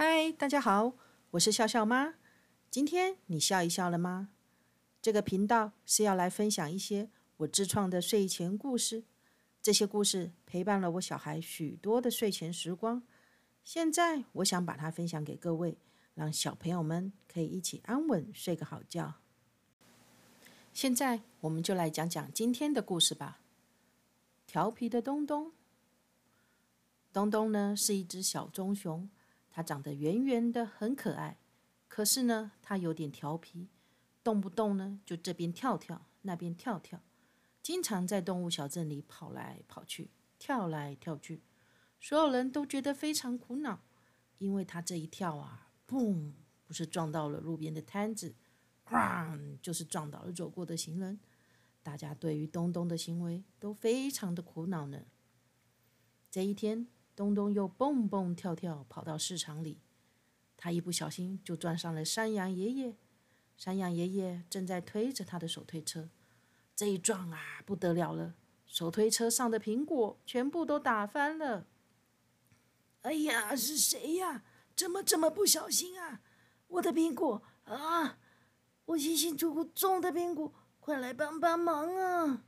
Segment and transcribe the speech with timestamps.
[0.00, 0.92] 嗨大家好，
[1.32, 2.14] 我是笑笑妈。
[2.70, 4.28] 今天你笑一笑了吗？
[5.02, 9.02] 这个频道是要来分享一些我自创的睡前故事。
[9.60, 13.02] 这些故事陪伴了我小孩许多的睡前时光。
[13.64, 15.76] 现在我想把它分享给各位，
[16.14, 19.14] 让小朋友们可以一起安稳睡个好觉。
[20.72, 23.40] 现在我们就来讲讲今天的故事吧。
[24.46, 25.50] 调皮的东东，
[27.12, 29.10] 东东呢是一只小棕熊。
[29.58, 31.36] 它长得圆圆的，很可爱。
[31.88, 33.66] 可是呢，它有点调皮，
[34.22, 37.02] 动不动呢就这边跳跳，那边跳跳，
[37.60, 41.42] 经常在动物小镇里跑来跑去，跳来跳去。
[41.98, 43.82] 所有人都觉得非常苦恼，
[44.38, 48.36] 因为它这一跳啊，砰，不是撞到了路边的摊子，
[48.86, 51.18] 哐，就是撞倒了走过的行人。
[51.82, 55.06] 大家对于东东的行为都非常的苦恼呢。
[56.30, 56.86] 这一天。
[57.18, 59.80] 东东又蹦蹦跳跳跑到市场里，
[60.56, 62.96] 他一不小心就撞上了山羊爷爷。
[63.56, 66.10] 山羊爷爷正在推着他的手推车，
[66.76, 71.66] 这一撞啊，不得了了，手推车上的苹果全部都打翻了。
[73.02, 74.44] 哎呀，是谁呀？
[74.76, 76.20] 怎么这么不小心啊？
[76.68, 78.20] 我的苹果啊！
[78.84, 82.44] 我辛辛苦苦种的苹果，快来帮帮忙啊！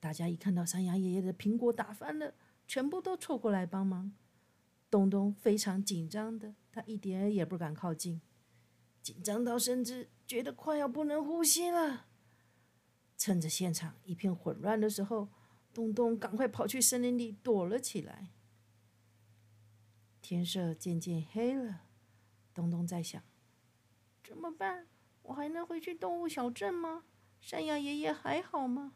[0.00, 2.32] 大家一看到山羊爷爷的苹果打翻了。
[2.70, 4.12] 全部都凑过来帮忙，
[4.88, 8.20] 东东非常紧张的，他一点也不敢靠近，
[9.02, 12.06] 紧张到甚至觉得快要不能呼吸了。
[13.16, 15.30] 趁着现场一片混乱的时候，
[15.74, 18.30] 东东赶快跑去森林里躲了起来。
[20.22, 21.80] 天色渐渐黑了，
[22.54, 23.20] 东东在想：
[24.22, 24.86] 怎么办？
[25.22, 27.02] 我还能回去动物小镇吗？
[27.40, 28.92] 山羊爷爷还好吗？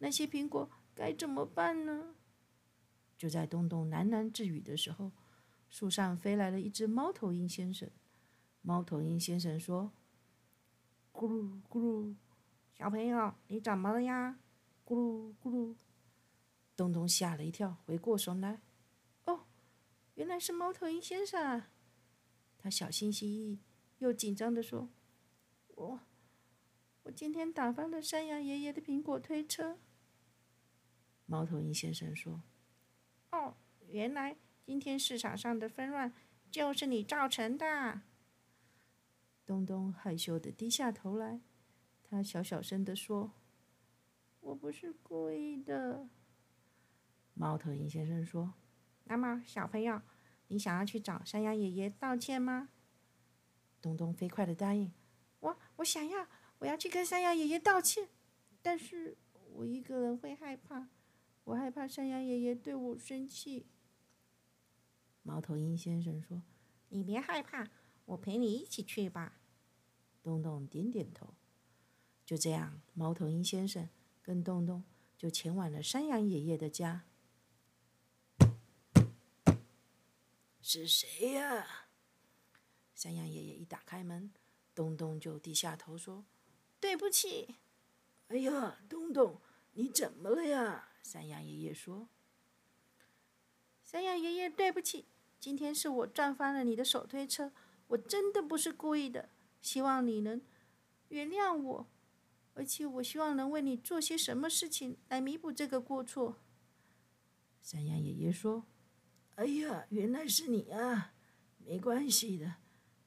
[0.00, 2.14] 那些苹果该怎么办呢？
[3.16, 5.10] 就在东东喃喃自语的时候，
[5.70, 7.90] 树上飞来了一只猫头鹰先生。
[8.60, 9.92] 猫头鹰先生说
[11.14, 12.14] ：“咕噜咕噜，
[12.74, 14.38] 小朋友，你怎么了呀？”
[14.84, 15.74] 咕噜咕噜，
[16.76, 18.60] 东东吓了一跳，回过神来，
[19.24, 19.46] 哦，
[20.14, 21.62] 原来是猫头鹰先生！
[22.58, 23.60] 他小心翼翼
[23.98, 24.90] 又紧张地说
[25.74, 26.00] ：“我，
[27.04, 29.78] 我今天打翻了山羊爷爷的苹果推车。”
[31.24, 32.42] 猫头鹰先生说。
[33.36, 33.54] 哦，
[33.88, 36.10] 原来今天市场上的纷乱
[36.50, 38.00] 就是你造成的。
[39.44, 41.40] 东东害羞地低下头来，
[42.02, 43.32] 他小小声地说
[44.40, 46.08] ：“我不是故意的。”
[47.34, 48.54] 猫头鹰先生说
[49.04, 50.00] ：“那么，小朋友，
[50.48, 52.70] 你想要去找山羊爷爷道歉吗？”
[53.82, 54.90] 东东飞快地答应
[55.40, 56.26] ：“我，我想要，
[56.58, 58.08] 我要去跟山羊爷爷道歉，
[58.62, 59.16] 但是
[59.52, 60.88] 我一个人会害怕。”
[61.46, 63.66] 我害怕山羊爷爷对我生气。
[65.22, 66.42] 猫头鹰先生说
[66.90, 67.70] ：“你别害怕，
[68.04, 69.40] 我陪你一起去吧。”
[70.24, 71.34] 东东点点头。
[72.24, 73.88] 就这样，猫头鹰先生
[74.22, 74.82] 跟东东
[75.16, 77.04] 就前往了山羊爷爷的家。
[80.60, 81.86] 是谁呀？
[82.92, 84.32] 山羊爷爷一打开门，
[84.74, 86.24] 东东就低下头说
[86.80, 87.54] ：“对不起。”
[88.26, 89.40] 哎呀，东东，
[89.74, 90.88] 你怎么了呀？
[91.06, 92.08] 山羊爷爷说
[93.80, 95.06] ：“山羊爷爷，对不起，
[95.38, 97.52] 今天是我撞翻了你的手推车，
[97.86, 99.28] 我真的不是故意的，
[99.62, 100.42] 希望你能
[101.10, 101.86] 原谅我，
[102.54, 106.38] 而且我希望能为你做些什么事情来弥补这个过错。”
[107.62, 108.64] 山羊爷爷说
[109.36, 111.14] ：“哎呀，原来是你啊，
[111.58, 112.56] 没关系的，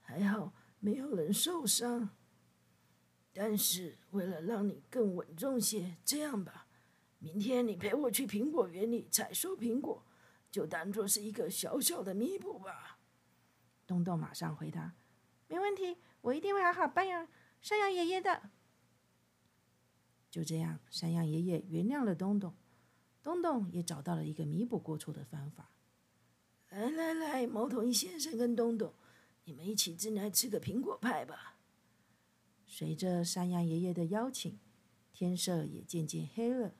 [0.00, 2.10] 还好没有人受伤。
[3.32, 6.66] 但是为了让你更稳重些，这样吧。”
[7.18, 10.04] 明天你陪我去苹果园里采收苹果，
[10.50, 12.98] 就当做是一个小小的弥补吧。
[13.86, 14.94] 东东马上回答
[15.48, 17.26] ：“没问题，我一定会好好帮养
[17.60, 18.50] 山羊爷爷的。”
[20.30, 22.54] 就这样，山羊爷爷原谅了东东，
[23.22, 25.72] 东东也找到了一个弥补过错的方法。
[26.68, 28.92] 来来来，猫头鹰先生跟东东，
[29.44, 31.56] 你们一起进来吃个苹果派吧。
[32.66, 34.60] 随着山羊爷爷的邀请，
[35.14, 36.74] 天色也渐渐黑了。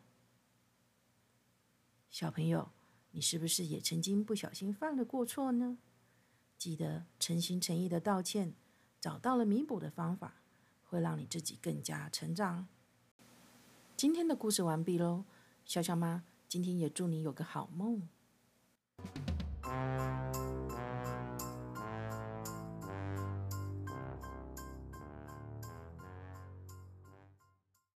[2.18, 2.68] 小朋友，
[3.12, 5.78] 你是不是也曾经不小心犯了过错呢？
[6.58, 8.54] 记得诚心诚意的道歉，
[9.00, 10.34] 找到了弥补的方法，
[10.82, 12.66] 会让你自己更加成长。
[13.96, 15.26] 今天的故事完毕喽，
[15.64, 18.08] 笑笑妈今天也祝你有个好梦。